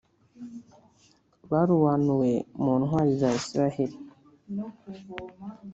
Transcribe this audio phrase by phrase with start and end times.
[1.51, 2.31] barobanuwe
[2.63, 3.97] mu ntwari za Israheli;